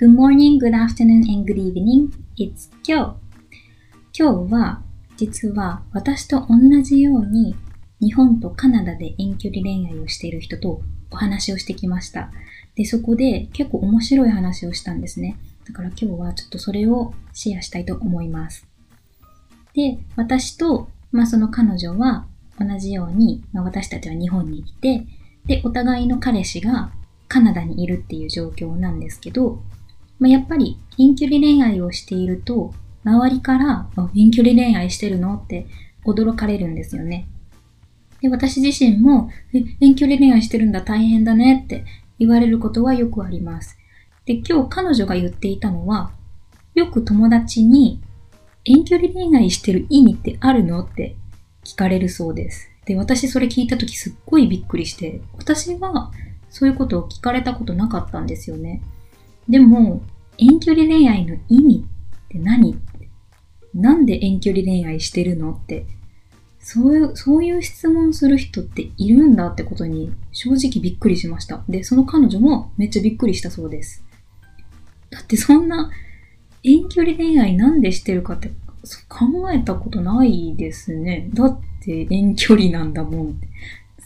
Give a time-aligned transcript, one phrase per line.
[0.00, 2.08] Good morning, good afternoon, and good evening.
[2.38, 3.18] It's 今
[4.14, 4.18] 日。
[4.18, 4.82] 今日は、
[5.18, 7.54] 実は私と同じように
[8.00, 12.30] 日本とカナダで遠距離恋愛をしている人とお話をしてきました。
[12.76, 15.36] で、そこで結構面白い話をしたんですね。
[15.66, 18.66] だから今日はちょっとそれをシェアしたいと思います。
[19.74, 22.24] で、私と、まあその彼女は
[22.58, 25.04] 同じように、まあ、私たちは日本にいて、
[25.44, 26.90] で、お互いの彼氏が
[27.28, 29.62] カナダにいるっていう状況なんですけど、
[30.20, 35.66] まあ、やっぱり遠距離恋愛をしていると、周りから、遠距離恋愛してるのって
[36.04, 37.26] 驚かれるんですよね。
[38.20, 39.30] で、私自身も、
[39.80, 41.84] 遠距離恋愛してるんだ、大変だねって
[42.18, 43.78] 言われることはよくあります。
[44.26, 46.12] で、今日彼女が言っていたのは、
[46.74, 48.00] よく友達に、
[48.66, 51.16] 遠距離恋愛してる意味ってあるのって
[51.64, 52.68] 聞かれるそうです。
[52.84, 56.12] で、私それ聞いた時すっごいびっくりして、私は
[56.50, 58.82] そういうことを聞かれたことなかったんですよね。
[59.50, 60.02] でも、
[60.38, 61.84] 遠距離恋愛の意味
[62.24, 62.78] って何？
[63.74, 65.84] なんで遠距離恋愛してるのって？
[66.60, 71.64] そういう、そういう質問する人っているんだってことに正直びっくりしました。
[71.68, 74.04] で、その彼女もめっちゃびっくりしたそうです。
[75.10, 75.90] だってそんな
[76.62, 78.52] 遠距離恋愛なんでしてるかって
[79.08, 81.28] 考えたことないですね。
[81.34, 83.40] だって遠距離なんだもん。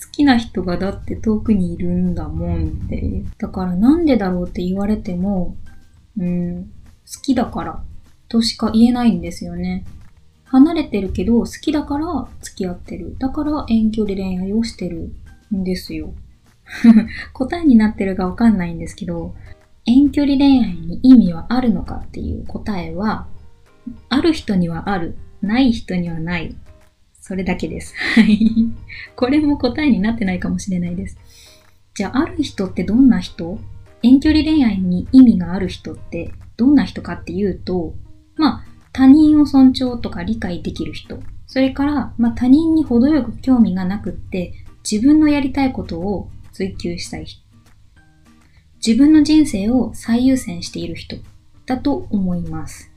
[0.04, 3.24] 好きな人がだって遠くにいるんだもんって。
[3.38, 5.56] だからなんでだろうって言われても、
[6.18, 7.82] うん、好きだから
[8.28, 9.84] としか言えないんですよね。
[10.44, 13.16] 離れてるけど好きだから付き合ってる。
[13.18, 15.12] だから遠距離恋愛をしてる
[15.54, 16.12] んですよ。
[17.32, 19.34] 答えになってるかわかんないんですけど、
[19.86, 23.26] 遠距離恋愛に意味はあるのかっていう答えは、
[24.08, 26.54] ある人にはある、ない人にはない。
[27.26, 27.94] それだけです。
[28.16, 28.68] はい。
[29.16, 31.16] これも答えになってないかもしれないです。
[31.94, 33.58] じゃあ、ある人ってどんな人？
[34.02, 37.94] 遠距離恋愛に意味がある人ってどんな人かっていうと、
[38.36, 41.18] まあ、他人を尊重とか理解できる人。
[41.46, 44.52] それから、まあ、他人に程よく興味がなくって、
[44.88, 47.42] 自分のやりたいことを追求したい人。
[48.86, 51.16] 自分の人生を最優先している人
[51.64, 52.92] だと思います。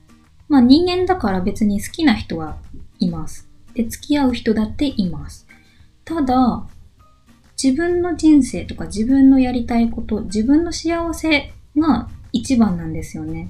[0.50, 2.58] まあ人間だから別に好きな人は
[3.00, 3.47] います。
[3.78, 5.48] で、付き合う人だっています。
[6.04, 6.68] ただ、
[7.62, 13.50] 自分の人生とか自分のやりたいこと、自分の幸せが一番なんですよね。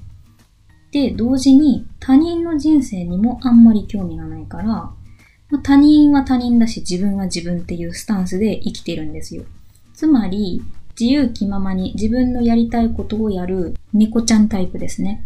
[0.91, 4.91] で、同時に他人の人生にもあんまり興味がないから、
[5.63, 9.45] 他人は他人だし自分は自分っていうスタンスで生きてるんですよ。
[9.93, 10.61] つまり、
[10.99, 15.23] 自由気ままに自分のやりたいことをやる猫ちゃんタイプですね。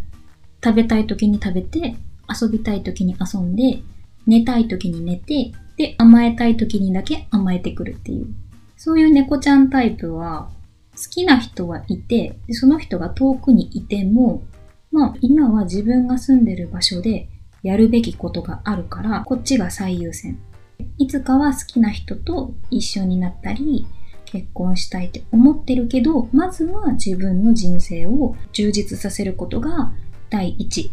[0.64, 1.96] 食べたい時に食べて、
[2.30, 3.82] 遊びたい時に遊んで、
[4.28, 8.28] 寝たい時に寝て、で、甘えたい時にだけ甘えてくるっていう。
[8.78, 10.50] そういう猫ちゃんタイプは、
[10.96, 14.44] 好きな人はいて、その人が遠くにいても、
[14.92, 17.30] まあ今は自分が住んでる場所で
[17.64, 20.38] やるべきことがあるから、こっちが最優先。
[20.98, 23.86] いつかは好きな人と一緒になったり、
[24.26, 29.94] 結婚したいって思ってるけど、まずは自分の人生を充実させることが
[30.30, 30.92] 第一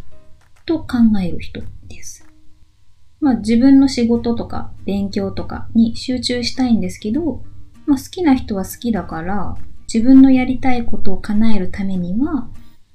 [0.65, 2.28] と考える人です。
[3.21, 7.43] まあ自分の仕事とか勉強とかに集中したいんですけど、
[7.85, 9.57] まあ好きな人は好きだから、
[9.93, 12.49] 自分のやりたいことを叶えるためには、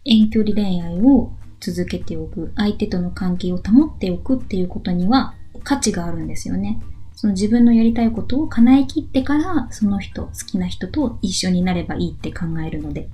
[0.05, 5.35] 遠距離恋愛を続けておく、相手との関係を保っておくっていうことには
[5.65, 6.81] 価値があるんですよね。
[7.17, 13.09] その自分のやりたいことを叶えきってから、その人、好きな人と一緒になればいいって考えるので。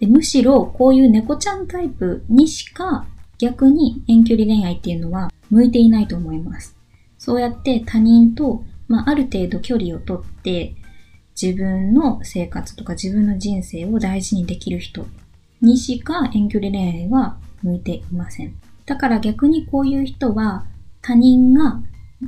[0.00, 3.06] でむしろ、こういう猫ちゃんタイプにしか
[3.38, 6.76] 逆に遠距離恋愛っていうのは向いていないと思います。
[7.18, 10.74] そうやって他人と、まあ、ある程度距離をとって、
[11.40, 15.06] 自分の生活とか自分の人生を大事にできる人
[15.60, 18.54] にしか遠距離恋愛は向いていません。
[18.86, 20.64] だから逆にこういう人は
[21.02, 21.82] 他人が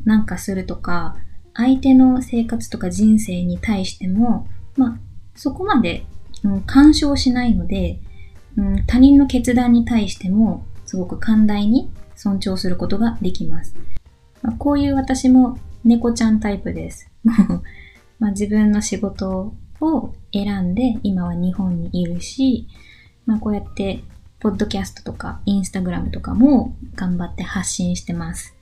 [0.04, 1.16] なんかするとか、
[1.54, 4.46] 相手の生活とか人生に対しても、
[4.76, 4.98] まあ、
[5.34, 6.04] そこまで、
[6.44, 7.98] うん、干渉しないので、
[8.56, 13.74] うん、他人の決断に対しても、すごく寛大に尊重することができます。
[14.42, 17.10] まあ、こういう私も猫ちゃんタイプです。
[18.18, 22.66] まあ、自分の仕事を選んで今は日本にいるし、
[23.24, 24.03] まあ、こうやって
[24.41, 28.54] ポッドキャストとかインスタグラムとかも頑張って発信してます。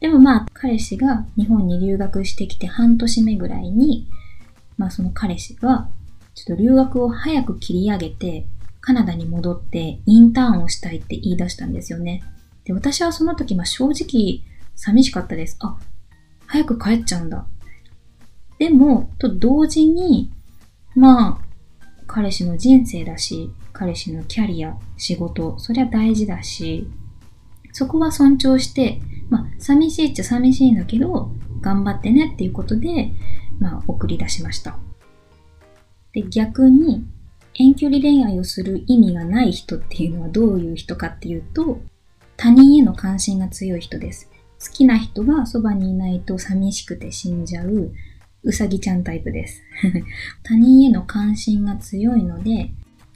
[0.00, 4.08] でもまあ、彼氏が日本に留学してきて半年目ぐらいに、
[4.76, 5.88] まあその彼氏が、
[6.34, 8.46] ちょっと留学を早く切り上げて、
[8.80, 12.22] カナダに戻ってインターンをしたいって言い出したんですよね。
[12.64, 14.42] で、私はその時、まあ正直
[14.74, 15.56] 寂しかったです。
[15.60, 15.76] あ、
[16.46, 17.46] 早く帰っちゃうんだ。
[18.58, 20.30] でも、と同時に、
[20.94, 21.44] まあ、
[22.06, 26.88] 彼氏の人生だし、彼氏のキャリア、仕事、そりゃ大事だし、
[27.72, 33.12] そこは尊重して、まあ、寂しいっちゃ寂しいんだけど、頑張ってねっていうことで、
[33.58, 34.78] まあ、送り出しました。
[36.12, 37.04] で、逆に、
[37.54, 41.80] 遠距離恋愛をする意味がない人っていうのはどういう人かっていうと、
[42.36, 44.30] 他人への関心が強い人です。
[44.60, 47.92] 好きな人がそばにいないと寂しくて死んじゃう、
[48.42, 49.62] うさぎちゃんタイプです。
[50.42, 52.70] 他人への関心が強いので、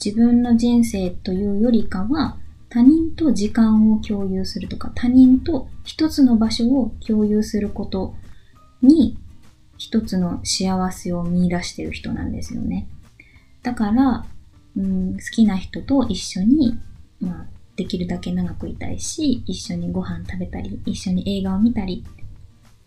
[0.04, 2.38] 自分の人生というよりかは、
[2.68, 8.14] 他人と時間を共有するとか、他人と一つの場所を共有すること
[8.82, 9.18] に、
[9.78, 12.88] 一つの幸せを見出している人なんですよね。
[13.62, 14.26] だから、
[14.76, 16.78] うん、好きな人と一緒に、
[17.20, 17.46] まあ、
[17.78, 22.04] できるだけ長くいたいし、一緒にご飯食べたり、一緒に映画を見たり、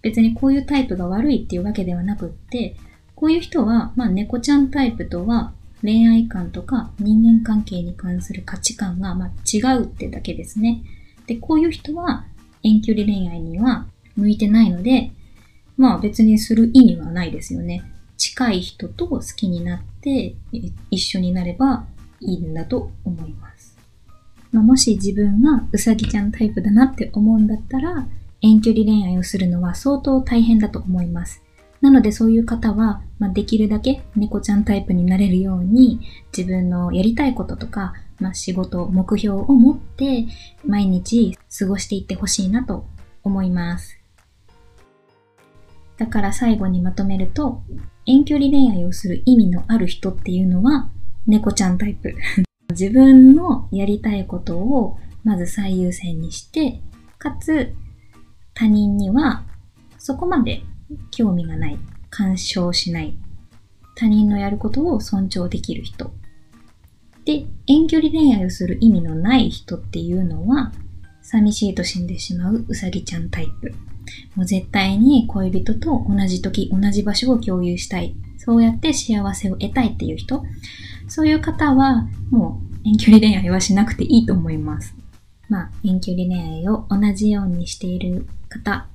[0.02, 2.76] 別にこういうタイプが悪いっていうわけではなくって、
[3.16, 10.84] こういう人は、まあ猫ちゃんタイプとは恋愛観とか人間関係に関する価値観がま違うってだけですね。
[11.26, 12.26] で、こういう人は
[12.62, 15.12] 遠距離恋愛には向いてないので、
[15.78, 17.84] まあ別にする意味はないですよね。
[18.18, 20.36] 近い人と好きになって
[20.90, 21.86] 一緒になれば
[22.20, 23.71] いいんだと思います。
[24.52, 28.08] まあ、もし自分がうさぎちゃんタイプだなって思うんだったら、
[28.42, 31.44] 遠距離恋愛をするのは相当大変だと思います。
[31.80, 36.00] なのでそういう方は、まあ、できるだけ猫ちゃんタイプになれるように
[36.36, 40.28] 自分のやりたいこととか、まあ、仕事、目標を持って
[40.66, 42.86] 毎日過ごしていってほしいなと
[43.24, 43.98] 思います。
[45.98, 47.64] だから最後にまとめると、
[48.06, 50.90] 遠距離恋愛をする意味のある人っていうのは
[51.28, 52.16] 猫ちゃんタイプ。
[52.72, 56.82] 自分のやりたいことをまず最優先にして、
[57.18, 57.74] かつ
[58.54, 59.44] 他人には
[59.98, 60.64] そこまで
[61.12, 61.78] 興味がない、
[62.10, 63.16] 干渉しない、
[63.96, 66.12] 他人のやることを尊重できる人。
[67.26, 70.72] で、遠距離恋愛をする意味のない人っていうのは、
[71.22, 73.74] 寂しいと死んでしまううさぎちゃんタイプ。
[74.36, 78.16] もう絶対に恋人と同じ時、同じ場所を共有したい。
[78.38, 80.44] そうやって幸せを得たいっていう人。
[81.12, 84.96] そういう方は、もう遠距離恋愛はしなくていいと思います。
[85.50, 88.88] まあ、遠距離恋愛を同じようにしている方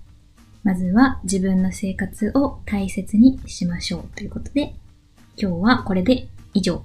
[0.67, 4.75] まずは自分の生活を大切にしましょうということで、
[5.37, 6.83] 今日はこれで以上。